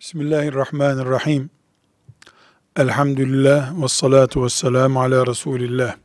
Bismillahirrahmanirrahim. 0.00 1.50
Elhamdülillah 2.76 3.82
ve 3.82 3.88
salatu 3.88 4.44
ve 4.44 4.48
selamu 4.48 5.00
ala 5.00 5.26
Resulillah. 5.26 5.96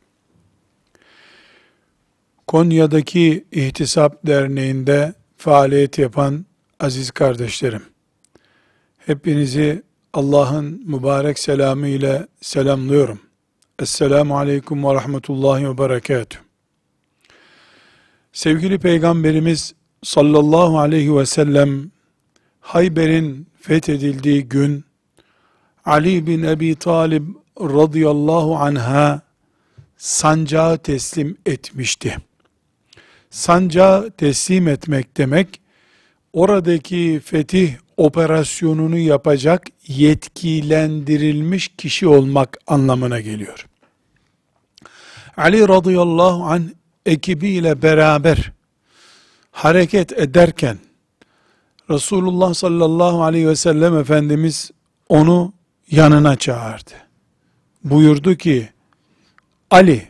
Konya'daki 2.46 3.44
İhtisap 3.52 4.26
Derneği'nde 4.26 5.14
faaliyet 5.36 5.98
yapan 5.98 6.44
aziz 6.80 7.10
kardeşlerim, 7.10 7.82
hepinizi 8.98 9.82
Allah'ın 10.12 10.82
mübarek 10.86 11.38
selamı 11.38 11.88
ile 11.88 12.26
selamlıyorum. 12.40 13.20
Esselamu 13.78 14.38
aleyküm 14.38 14.84
ve 14.84 14.94
rahmetullahi 14.94 15.68
ve 15.68 15.78
berekatuh. 15.78 16.38
Sevgili 18.32 18.78
Peygamberimiz 18.78 19.74
sallallahu 20.02 20.78
aleyhi 20.78 21.16
ve 21.16 21.26
sellem 21.26 21.90
Hayber'in 22.60 23.53
fethedildiği 23.64 24.48
gün 24.48 24.84
Ali 25.84 26.26
bin 26.26 26.42
Ebi 26.42 26.74
Talib 26.74 27.24
radıyallahu 27.60 28.56
anha 28.56 29.20
sancağı 29.96 30.78
teslim 30.78 31.36
etmişti. 31.46 32.16
Sancağı 33.30 34.10
teslim 34.10 34.68
etmek 34.68 35.16
demek 35.16 35.60
oradaki 36.32 37.20
fetih 37.24 37.74
operasyonunu 37.96 38.98
yapacak 38.98 39.66
yetkilendirilmiş 39.86 41.68
kişi 41.68 42.08
olmak 42.08 42.58
anlamına 42.66 43.20
geliyor. 43.20 43.66
Ali 45.36 45.68
radıyallahu 45.68 46.44
anh 46.44 46.64
ekibiyle 47.06 47.82
beraber 47.82 48.52
hareket 49.52 50.12
ederken 50.12 50.78
Resulullah 51.90 52.54
sallallahu 52.54 53.22
aleyhi 53.22 53.48
ve 53.48 53.56
sellem 53.56 53.96
Efendimiz 53.96 54.70
onu 55.08 55.52
yanına 55.90 56.36
çağırdı. 56.36 56.90
Buyurdu 57.84 58.34
ki, 58.34 58.68
Ali, 59.70 60.08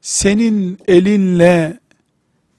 senin 0.00 0.78
elinle 0.88 1.80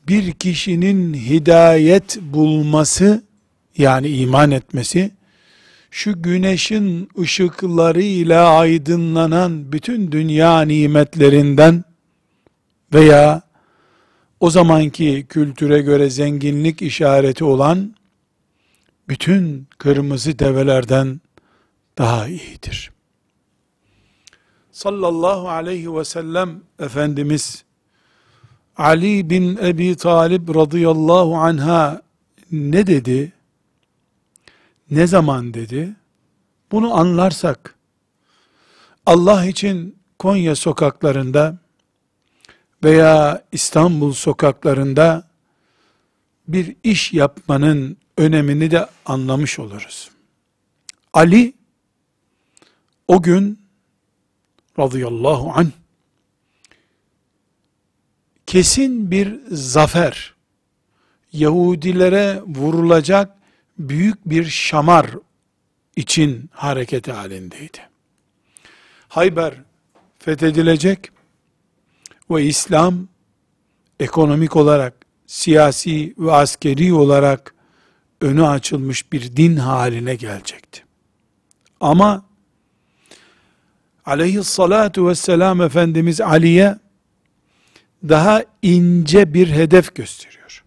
bir 0.07 0.31
kişinin 0.31 1.13
hidayet 1.13 2.21
bulması, 2.21 3.23
yani 3.77 4.07
iman 4.07 4.51
etmesi, 4.51 5.11
şu 5.91 6.21
güneşin 6.21 7.09
ışıklarıyla 7.19 8.49
aydınlanan 8.49 9.71
bütün 9.71 10.11
dünya 10.11 10.61
nimetlerinden 10.61 11.83
veya 12.93 13.41
o 14.41 14.49
zamanki 14.49 15.25
kültüre 15.29 15.81
göre 15.81 16.09
zenginlik 16.09 16.81
işareti 16.81 17.43
olan 17.43 17.95
bütün 19.09 19.67
kırmızı 19.77 20.39
develerden 20.39 21.21
daha 21.97 22.27
iyidir. 22.27 22.91
Sallallahu 24.71 25.49
aleyhi 25.49 25.95
ve 25.95 26.05
sellem 26.05 26.61
Efendimiz 26.79 27.63
Ali 28.77 29.29
bin 29.29 29.57
Ebi 29.57 29.95
Talib 29.95 30.55
radıyallahu 30.55 31.35
anha 31.37 32.01
ne 32.51 32.87
dedi? 32.87 33.33
Ne 34.91 35.07
zaman 35.07 35.53
dedi? 35.53 35.95
Bunu 36.71 36.97
anlarsak 36.97 37.75
Allah 39.05 39.45
için 39.45 40.01
Konya 40.19 40.55
sokaklarında 40.55 41.57
veya 42.83 43.43
İstanbul 43.51 44.13
sokaklarında 44.13 45.27
bir 46.47 46.75
iş 46.83 47.13
yapmanın 47.13 47.97
önemini 48.17 48.71
de 48.71 48.87
anlamış 49.05 49.59
oluruz. 49.59 50.11
Ali 51.13 51.53
o 53.07 53.21
gün 53.21 53.59
radıyallahu 54.79 55.51
an 55.55 55.71
kesin 58.45 59.11
bir 59.11 59.39
zafer 59.51 60.35
Yahudilere 61.33 62.41
vurulacak 62.45 63.37
büyük 63.77 64.25
bir 64.25 64.45
şamar 64.45 65.07
için 65.95 66.49
hareket 66.53 67.07
halindeydi. 67.07 67.77
Hayber 69.07 69.53
fethedilecek 70.19 71.11
ve 72.31 72.45
İslam 72.45 73.07
ekonomik 73.99 74.55
olarak, 74.55 74.93
siyasi 75.27 76.13
ve 76.17 76.31
askeri 76.31 76.93
olarak 76.93 77.55
önü 78.21 78.47
açılmış 78.47 79.11
bir 79.11 79.35
din 79.35 79.55
haline 79.55 80.15
gelecekti. 80.15 80.83
Ama 81.79 82.25
aleyhissalatu 84.05 85.07
vesselam 85.07 85.61
Efendimiz 85.61 86.21
Ali'ye 86.21 86.75
daha 88.09 88.43
ince 88.61 89.33
bir 89.33 89.47
hedef 89.47 89.95
gösteriyor. 89.95 90.63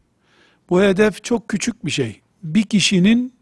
Bu 0.71 0.83
hedef 0.83 1.25
çok 1.25 1.49
küçük 1.49 1.87
bir 1.87 1.91
şey. 1.91 2.21
Bir 2.43 2.63
kişinin 2.63 3.35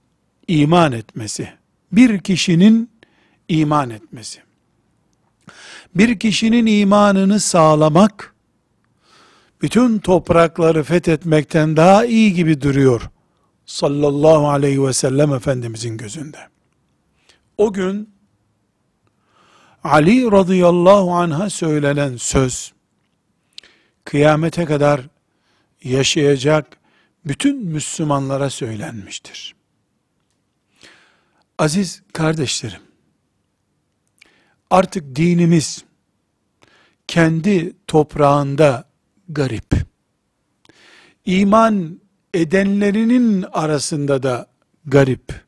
iman 0.49 0.93
etmesi. 0.93 1.49
Bir 1.93 2.19
kişinin 2.19 2.91
iman 3.49 3.91
etmesi 3.91 4.43
bir 5.95 6.19
kişinin 6.19 6.67
imanını 6.67 7.41
sağlamak, 7.41 8.35
bütün 9.63 9.99
toprakları 9.99 10.83
fethetmekten 10.83 11.77
daha 11.77 12.05
iyi 12.05 12.35
gibi 12.35 12.61
duruyor. 12.61 13.11
Sallallahu 13.67 14.49
aleyhi 14.49 14.85
ve 14.85 14.93
sellem 14.93 15.35
Efendimizin 15.35 15.97
gözünde. 15.97 16.39
O 17.59 17.73
gün, 17.73 18.11
Ali 19.85 20.33
radıyallahu 20.33 21.15
anh'a 21.15 21.51
söylenen 21.51 22.17
söz, 22.17 22.73
kıyamete 24.05 24.65
kadar 24.65 25.01
yaşayacak 25.83 26.77
bütün 27.25 27.67
Müslümanlara 27.67 28.51
söylenmiştir. 28.51 29.55
Aziz 31.59 32.03
kardeşlerim, 32.13 32.81
artık 34.73 35.17
dinimiz 35.17 35.85
kendi 37.09 37.73
toprağında 37.87 38.89
garip. 39.29 39.75
İman 41.25 42.01
edenlerinin 42.35 43.45
arasında 43.53 44.23
da 44.23 44.47
garip. 44.85 45.43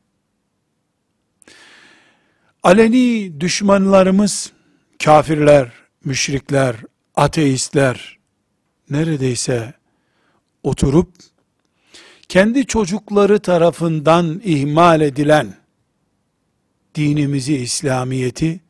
Aleni 2.63 3.33
düşmanlarımız, 3.41 4.51
kafirler, 5.03 5.71
müşrikler, 6.03 6.75
ateistler 7.15 8.19
neredeyse 8.89 9.73
oturup 10.63 11.09
kendi 12.29 12.65
çocukları 12.65 13.39
tarafından 13.39 14.41
ihmal 14.43 15.01
edilen 15.01 15.55
dinimizi, 16.95 17.55
İslamiyeti 17.55 18.64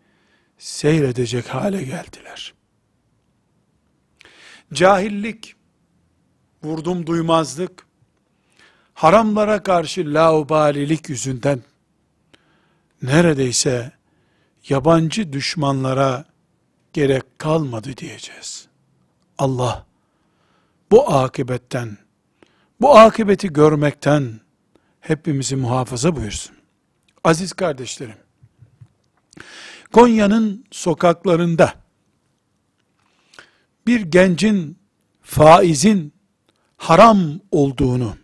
seyredecek 0.57 1.47
hale 1.47 1.83
geldiler. 1.83 2.53
Cahillik, 4.73 5.55
vurdum 6.63 7.07
duymazlık, 7.07 7.87
haramlara 8.93 9.63
karşı 9.63 10.13
laubalilik 10.13 11.09
yüzünden 11.09 11.59
neredeyse 13.01 13.91
yabancı 14.69 15.33
düşmanlara 15.33 16.25
gerek 16.93 17.39
kalmadı 17.39 17.97
diyeceğiz. 17.97 18.67
Allah 19.37 19.85
bu 20.91 21.13
akibetten, 21.13 21.97
bu 22.81 22.97
akibeti 22.97 23.53
görmekten 23.53 24.39
hepimizi 25.01 25.55
muhafaza 25.55 26.15
buyursun. 26.15 26.55
Aziz 27.23 27.53
kardeşlerim, 27.53 28.17
Konya'nın 29.93 30.65
sokaklarında 30.71 31.73
bir 33.87 34.01
gencin 34.01 34.77
faizin 35.21 36.13
haram 36.77 37.39
olduğunu, 37.51 38.15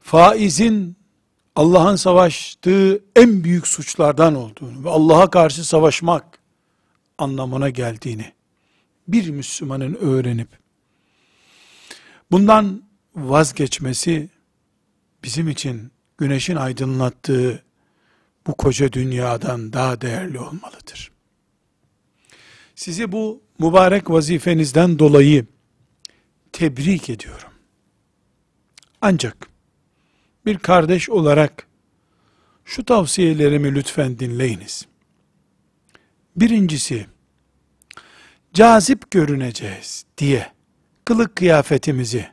faizin 0.00 0.96
Allah'ın 1.56 1.96
savaştığı 1.96 3.04
en 3.16 3.44
büyük 3.44 3.66
suçlardan 3.66 4.34
olduğunu 4.34 4.84
ve 4.84 4.90
Allah'a 4.90 5.30
karşı 5.30 5.64
savaşmak 5.64 6.38
anlamına 7.18 7.70
geldiğini 7.70 8.32
bir 9.08 9.30
Müslümanın 9.30 9.94
öğrenip 9.94 10.48
bundan 12.30 12.82
vazgeçmesi 13.14 14.28
bizim 15.24 15.48
için 15.48 15.92
güneşin 16.18 16.56
aydınlattığı 16.56 17.62
bu 18.46 18.54
koca 18.54 18.92
dünyadan 18.92 19.72
daha 19.72 20.00
değerli 20.00 20.38
olmalıdır. 20.38 21.12
Sizi 22.74 23.12
bu 23.12 23.42
mübarek 23.58 24.10
vazifenizden 24.10 24.98
dolayı 24.98 25.46
tebrik 26.52 27.10
ediyorum. 27.10 27.52
Ancak 29.00 29.48
bir 30.46 30.58
kardeş 30.58 31.10
olarak 31.10 31.66
şu 32.64 32.84
tavsiyelerimi 32.84 33.74
lütfen 33.74 34.18
dinleyiniz. 34.18 34.86
Birincisi, 36.36 37.06
cazip 38.54 39.10
görüneceğiz 39.10 40.04
diye 40.18 40.52
kılık 41.04 41.36
kıyafetimizi, 41.36 42.28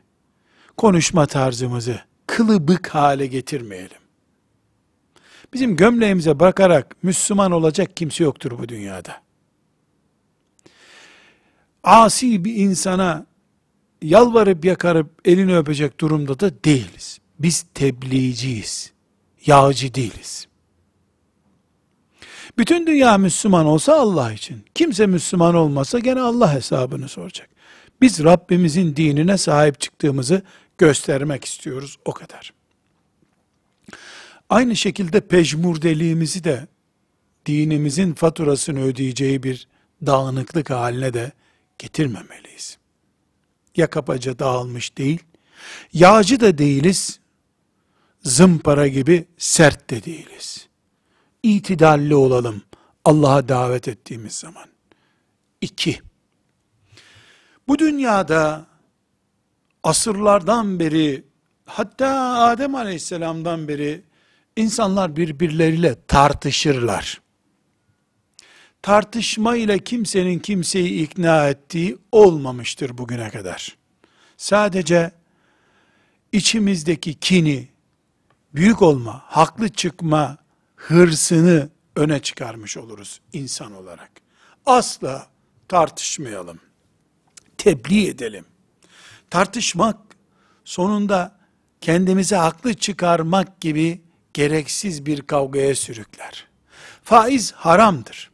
konuşma 0.76 1.26
tarzımızı 1.26 2.00
kılıbık 2.26 2.88
hale 2.88 3.26
getirmeyelim. 3.26 4.03
Bizim 5.54 5.76
gömleğimize 5.76 6.40
bakarak 6.40 6.96
Müslüman 7.02 7.52
olacak 7.52 7.96
kimse 7.96 8.24
yoktur 8.24 8.58
bu 8.58 8.68
dünyada. 8.68 9.22
Asi 11.84 12.44
bir 12.44 12.54
insana 12.54 13.26
yalvarıp 14.02 14.64
yakarıp 14.64 15.10
elini 15.24 15.56
öpecek 15.56 16.00
durumda 16.00 16.40
da 16.40 16.64
değiliz. 16.64 17.18
Biz 17.38 17.66
tebliğciyiz. 17.74 18.92
Yağcı 19.46 19.94
değiliz. 19.94 20.48
Bütün 22.58 22.86
dünya 22.86 23.18
Müslüman 23.18 23.66
olsa 23.66 23.94
Allah 23.94 24.32
için. 24.32 24.64
Kimse 24.74 25.06
Müslüman 25.06 25.54
olmasa 25.54 25.98
gene 25.98 26.20
Allah 26.20 26.54
hesabını 26.54 27.08
soracak. 27.08 27.48
Biz 28.00 28.24
Rabbimizin 28.24 28.96
dinine 28.96 29.38
sahip 29.38 29.80
çıktığımızı 29.80 30.42
göstermek 30.78 31.44
istiyoruz 31.44 31.96
o 32.04 32.12
kadar. 32.12 32.52
Aynı 34.54 34.76
şekilde 34.76 35.20
pejmurdeliğimizi 35.20 36.44
de 36.44 36.66
dinimizin 37.46 38.14
faturasını 38.14 38.82
ödeyeceği 38.84 39.42
bir 39.42 39.68
dağınıklık 40.06 40.70
haline 40.70 41.14
de 41.14 41.32
getirmemeliyiz. 41.78 42.78
Ya 43.76 43.90
kapaca 43.90 44.38
dağılmış 44.38 44.98
değil, 44.98 45.22
yağcı 45.92 46.40
da 46.40 46.58
değiliz, 46.58 47.20
zımpara 48.22 48.88
gibi 48.88 49.24
sert 49.38 49.90
de 49.90 50.04
değiliz. 50.04 50.68
İtidalli 51.42 52.14
olalım 52.14 52.62
Allah'a 53.04 53.48
davet 53.48 53.88
ettiğimiz 53.88 54.34
zaman. 54.34 54.68
İki, 55.60 56.00
bu 57.68 57.78
dünyada 57.78 58.66
asırlardan 59.82 60.80
beri 60.80 61.24
hatta 61.66 62.08
Adem 62.38 62.74
Aleyhisselam'dan 62.74 63.68
beri 63.68 64.13
insanlar 64.56 65.16
birbirleriyle 65.16 65.96
tartışırlar. 66.08 67.20
Tartışma 68.82 69.56
ile 69.56 69.78
kimsenin 69.78 70.38
kimseyi 70.38 71.02
ikna 71.02 71.48
ettiği 71.48 71.98
olmamıştır 72.12 72.98
bugüne 72.98 73.30
kadar. 73.30 73.76
Sadece 74.36 75.10
içimizdeki 76.32 77.14
kini, 77.14 77.68
büyük 78.54 78.82
olma, 78.82 79.22
haklı 79.26 79.68
çıkma 79.68 80.38
hırsını 80.76 81.68
öne 81.96 82.22
çıkarmış 82.22 82.76
oluruz 82.76 83.20
insan 83.32 83.74
olarak. 83.74 84.10
Asla 84.66 85.26
tartışmayalım. 85.68 86.60
Tebliğ 87.58 88.08
edelim. 88.08 88.44
Tartışmak 89.30 89.96
sonunda 90.64 91.38
kendimize 91.80 92.36
haklı 92.36 92.74
çıkarmak 92.74 93.60
gibi 93.60 94.03
gereksiz 94.34 95.06
bir 95.06 95.22
kavgaya 95.22 95.74
sürükler. 95.74 96.46
Faiz 97.02 97.52
haramdır. 97.52 98.30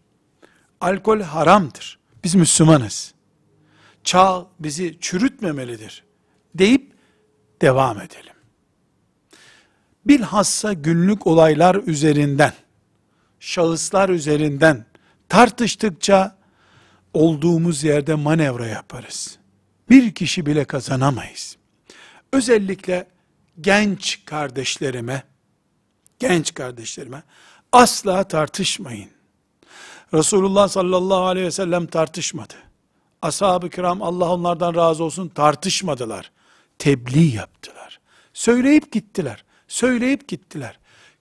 Alkol 0.81 1.21
haramdır. 1.21 1.99
Biz 2.25 2.35
Müslümanız. 2.35 3.15
Çağ 4.05 4.47
bizi 4.61 4.99
çürütmemelidir 5.01 6.05
deyip 6.55 6.93
devam 7.63 8.01
edelim. 8.01 8.35
Bilhassa 10.07 10.73
günlük 10.73 11.27
olaylar 11.27 11.75
üzerinden, 11.75 12.53
şahıslar 13.41 14.09
üzerinden 14.09 14.87
tartıştıkça 15.29 16.37
olduğumuz 17.15 17.85
yerde 17.85 18.15
manevra 18.15 18.67
yaparız. 18.67 19.39
Bir 19.91 20.15
kişi 20.15 20.47
bile 20.47 20.65
kazanamayız. 20.65 21.57
Özellikle 22.33 23.07
genç 23.61 24.25
kardeşlerime, 24.25 25.23
genç 26.21 26.55
kardeşlerime 26.55 27.23
asla 27.73 28.25
tartışmayın. 28.25 29.11
Resulullah 30.15 30.69
sallallahu 30.69 31.25
aleyhi 31.25 31.47
ve 31.47 31.51
sellem 31.51 31.87
tartışmadı. 31.87 32.55
Ashab-ı 33.23 33.71
kiram 33.71 34.03
Allah 34.03 34.33
onlardan 34.33 34.75
razı 34.75 35.05
olsun 35.05 35.29
tartışmadılar. 35.29 36.33
Tebliğ 36.79 37.35
yaptılar. 37.35 38.01
Söyleyip 38.35 38.93
gittiler. 38.93 39.45
Söyleyip 39.69 40.29
gittiler. 40.29 40.79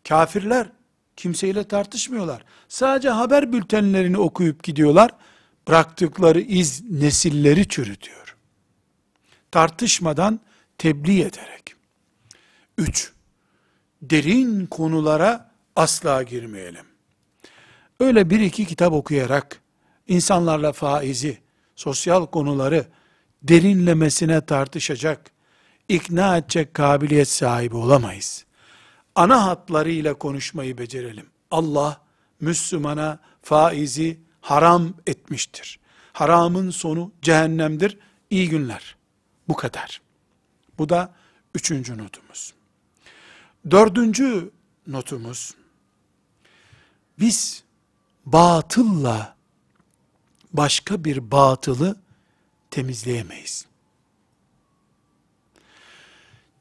Kafirler 0.08 0.70
kimseyle 1.16 1.64
tartışmıyorlar. 1.64 2.44
Sadece 2.68 3.10
haber 3.10 3.54
bültenlerini 3.54 4.18
okuyup 4.18 4.64
gidiyorlar. 4.64 5.12
Bıraktıkları 5.68 6.42
iz 6.42 6.92
nesilleri 6.92 7.68
çürütüyor. 7.68 8.36
Tartışmadan 9.52 10.40
tebliğ 10.78 11.22
ederek. 11.22 11.76
Üç, 12.78 13.14
derin 14.02 14.66
konulara 14.66 15.52
asla 15.76 16.24
girmeyelim. 16.24 16.86
Öyle 18.00 18.30
bir 18.30 18.40
iki 18.40 18.66
kitap 18.66 18.94
okuyarak 18.94 19.62
insanlarla 20.08 20.72
faizi, 20.72 21.38
sosyal 21.76 22.26
konuları 22.26 22.86
derinlemesine 23.44 24.46
tartışacak, 24.46 25.32
ikna 25.90 26.38
edecek 26.38 26.74
kabiliyet 26.74 27.28
sahibi 27.28 27.76
olamayız. 27.76 28.46
Ana 29.16 29.46
hatlarıyla 29.46 30.14
konuşmayı 30.14 30.78
becerelim. 30.78 31.26
Allah 31.52 32.02
Müslümana 32.42 33.20
faizi 33.42 34.20
haram 34.42 34.94
etmiştir. 35.08 35.80
Haramın 36.14 36.70
sonu 36.70 37.12
cehennemdir. 37.22 37.98
İyi 38.30 38.50
günler. 38.50 38.96
Bu 39.48 39.56
kadar. 39.56 40.02
Bu 40.78 40.90
da 40.90 41.14
üçüncü 41.56 41.98
notumuz. 41.98 42.54
Dördüncü 43.72 44.52
notumuz, 44.88 45.56
biz 47.20 47.64
batılla 48.26 49.36
başka 50.54 51.04
bir 51.04 51.32
batılı 51.32 51.96
temizleyemeyiz. 52.72 53.66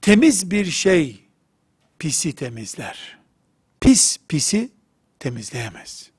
Temiz 0.00 0.50
bir 0.50 0.64
şey 0.64 1.24
pisi 1.98 2.34
temizler. 2.34 3.18
Pis 3.80 4.18
pisi 4.28 4.70
temizleyemez. 5.18 6.10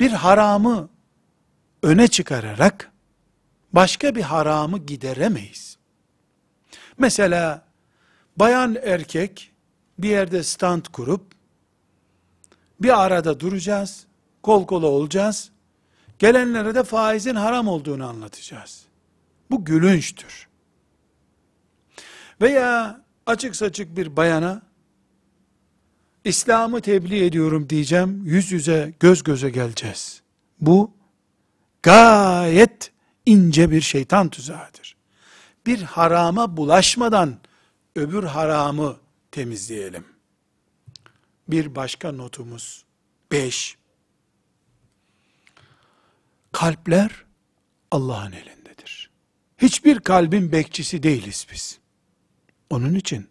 Bir 0.00 0.10
haramı 0.10 0.88
öne 1.82 2.08
çıkararak 2.08 2.92
başka 3.72 4.14
bir 4.14 4.22
haramı 4.22 4.78
gideremeyiz. 4.78 5.76
Mesela 6.98 7.66
bayan 8.36 8.76
erkek 8.82 9.52
bir 9.98 10.08
yerde 10.08 10.42
stand 10.42 10.84
kurup 10.92 11.22
bir 12.80 13.04
arada 13.04 13.40
duracağız, 13.40 14.06
kol 14.42 14.66
kola 14.66 14.86
olacağız. 14.86 15.50
Gelenlere 16.18 16.74
de 16.74 16.84
faizin 16.84 17.34
haram 17.34 17.68
olduğunu 17.68 18.06
anlatacağız. 18.06 18.84
Bu 19.50 19.64
gülünçtür. 19.64 20.48
Veya 22.40 23.00
açık 23.26 23.56
saçık 23.56 23.96
bir 23.96 24.16
bayana 24.16 24.62
İslam'ı 26.24 26.80
tebliğ 26.80 27.24
ediyorum 27.24 27.70
diyeceğim. 27.70 28.22
Yüz 28.26 28.52
yüze, 28.52 28.94
göz 29.00 29.22
göze 29.22 29.50
geleceğiz. 29.50 30.22
Bu 30.60 30.90
gayet 31.82 32.92
ince 33.26 33.70
bir 33.70 33.80
şeytan 33.80 34.28
tuzağıdır. 34.28 34.96
Bir 35.66 35.82
harama 35.82 36.56
bulaşmadan 36.56 37.38
öbür 37.94 38.24
haramı 38.24 38.96
temizleyelim. 39.30 40.04
Bir 41.48 41.74
başka 41.74 42.12
notumuz 42.12 42.84
5. 43.32 43.76
Kalpler 46.52 47.24
Allah'ın 47.90 48.32
elindedir. 48.32 49.10
Hiçbir 49.58 50.00
kalbin 50.00 50.52
bekçisi 50.52 51.02
değiliz 51.02 51.46
biz. 51.52 51.78
Onun 52.70 52.94
için 52.94 53.28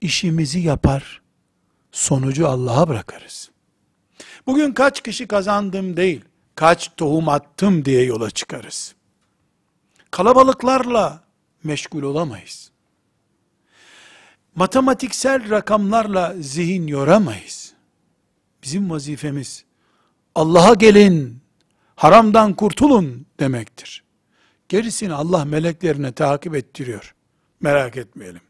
işimizi 0.00 0.60
yapar, 0.60 1.22
sonucu 1.92 2.48
Allah'a 2.48 2.88
bırakarız. 2.88 3.50
Bugün 4.46 4.72
kaç 4.72 5.02
kişi 5.02 5.26
kazandım 5.26 5.96
değil, 5.96 6.24
kaç 6.54 6.90
tohum 6.96 7.28
attım 7.28 7.84
diye 7.84 8.04
yola 8.04 8.30
çıkarız. 8.30 8.94
Kalabalıklarla 10.10 11.24
meşgul 11.64 12.02
olamayız. 12.02 12.73
Matematiksel 14.54 15.50
rakamlarla 15.50 16.34
zihin 16.40 16.86
yoramayız. 16.86 17.72
Bizim 18.62 18.90
vazifemiz 18.90 19.64
Allah'a 20.34 20.74
gelin, 20.74 21.38
haramdan 21.96 22.54
kurtulun 22.54 23.26
demektir. 23.40 24.04
Gerisini 24.68 25.12
Allah 25.12 25.44
meleklerine 25.44 26.12
takip 26.12 26.54
ettiriyor. 26.54 27.14
Merak 27.60 27.96
etmeyelim. 27.96 28.40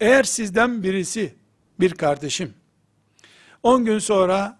Eğer 0.00 0.22
sizden 0.22 0.82
birisi, 0.82 1.34
bir 1.80 1.94
kardeşim, 1.94 2.54
10 3.62 3.84
gün 3.84 3.98
sonra 3.98 4.58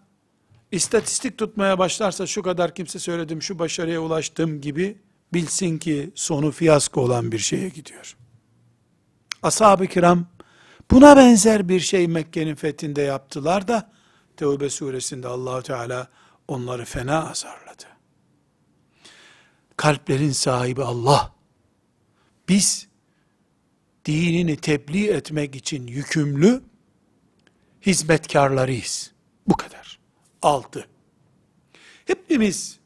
istatistik 0.72 1.38
tutmaya 1.38 1.78
başlarsa 1.78 2.26
şu 2.26 2.42
kadar 2.42 2.74
kimse 2.74 2.98
söyledim, 2.98 3.42
şu 3.42 3.58
başarıya 3.58 4.00
ulaştım 4.00 4.60
gibi 4.60 4.98
bilsin 5.34 5.78
ki 5.78 6.10
sonu 6.14 6.50
fiyasko 6.50 7.00
olan 7.00 7.32
bir 7.32 7.38
şeye 7.38 7.68
gidiyor. 7.68 8.16
Ashab-ı 9.42 9.86
kiram 9.86 10.26
buna 10.92 11.16
benzer 11.16 11.68
bir 11.68 11.80
şey 11.80 12.08
Mekke'nin 12.08 12.54
fethinde 12.54 13.02
yaptılar 13.02 13.68
da 13.68 13.90
Tevbe 14.36 14.70
suresinde 14.70 15.28
allah 15.28 15.62
Teala 15.62 16.08
onları 16.48 16.84
fena 16.84 17.30
azarladı. 17.30 17.84
Kalplerin 19.76 20.32
sahibi 20.32 20.82
Allah. 20.82 21.32
Biz 22.48 22.88
dinini 24.04 24.56
tebliğ 24.56 25.08
etmek 25.08 25.54
için 25.54 25.86
yükümlü 25.86 26.62
hizmetkarlarıyız. 27.86 29.12
Bu 29.46 29.56
kadar. 29.56 29.98
Altı. 30.42 30.86
Hepimiz 32.04 32.78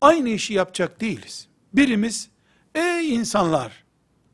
aynı 0.00 0.28
işi 0.28 0.54
yapacak 0.54 1.00
değiliz. 1.00 1.48
Birimiz, 1.72 2.28
ey 2.74 3.14
insanlar, 3.14 3.84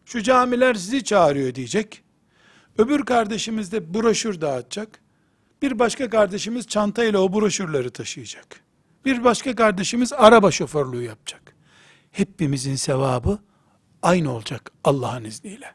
şu 0.05 0.23
camiler 0.23 0.75
sizi 0.75 1.05
çağırıyor 1.05 1.55
diyecek. 1.55 2.03
Öbür 2.81 3.05
kardeşimiz 3.05 3.73
de 3.73 3.95
broşür 3.95 4.41
dağıtacak. 4.41 5.01
Bir 5.63 5.79
başka 5.79 6.11
kardeşimiz 6.11 6.67
çantayla 6.67 7.19
o 7.19 7.33
broşürleri 7.33 7.91
taşıyacak. 7.91 8.61
Bir 9.05 9.25
başka 9.25 9.55
kardeşimiz 9.55 10.13
araba 10.13 10.51
şoförlüğü 10.51 11.03
yapacak. 11.03 11.55
Hepimizin 12.11 12.77
sevabı 12.77 13.39
aynı 14.03 14.33
olacak 14.33 14.73
Allah'ın 14.85 15.25
izniyle. 15.25 15.75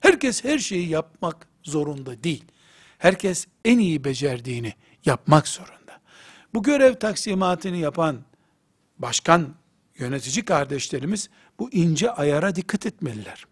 Herkes 0.00 0.44
her 0.44 0.58
şeyi 0.58 0.88
yapmak 0.88 1.46
zorunda 1.62 2.22
değil. 2.24 2.44
Herkes 2.98 3.46
en 3.64 3.78
iyi 3.78 4.04
becerdiğini 4.04 4.74
yapmak 5.04 5.48
zorunda. 5.48 6.00
Bu 6.54 6.62
görev 6.62 6.94
taksimatını 6.94 7.76
yapan 7.76 8.20
başkan, 8.98 9.54
yönetici 9.98 10.44
kardeşlerimiz 10.44 11.30
bu 11.58 11.70
ince 11.72 12.10
ayara 12.10 12.54
dikkat 12.54 12.86
etmeliler. 12.86 13.46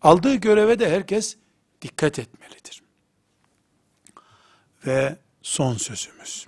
Aldığı 0.00 0.34
göreve 0.34 0.78
de 0.78 0.90
herkes 0.90 1.36
dikkat 1.82 2.18
etmelidir. 2.18 2.82
Ve 4.86 5.16
son 5.42 5.76
sözümüz. 5.76 6.46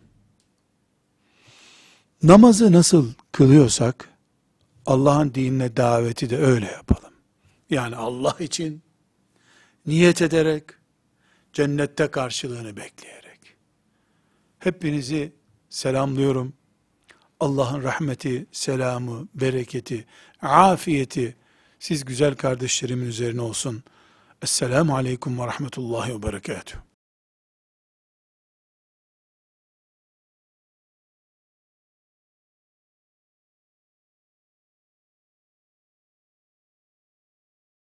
Namazı 2.22 2.72
nasıl 2.72 3.12
kılıyorsak, 3.32 4.08
Allah'ın 4.86 5.34
dinine 5.34 5.76
daveti 5.76 6.30
de 6.30 6.38
öyle 6.38 6.66
yapalım. 6.66 7.12
Yani 7.70 7.96
Allah 7.96 8.36
için 8.40 8.82
niyet 9.86 10.22
ederek, 10.22 10.64
cennette 11.52 12.10
karşılığını 12.10 12.76
bekleyerek. 12.76 13.40
Hepinizi 14.58 15.32
selamlıyorum. 15.68 16.52
Allah'ın 17.40 17.82
rahmeti, 17.82 18.46
selamı, 18.52 19.28
bereketi, 19.34 20.06
afiyeti 20.42 21.36
siz 21.78 22.04
güzel 22.04 22.34
kardeşlerimin 22.34 23.06
üzerine 23.06 23.40
olsun. 23.40 23.82
Esselamu 24.42 24.96
aleyküm 24.96 25.38
ve 25.38 25.46
rahmetullahi 25.46 26.14
ve 26.14 26.22
berekatuhu. 26.22 26.93